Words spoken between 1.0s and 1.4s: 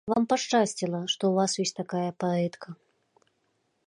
што ў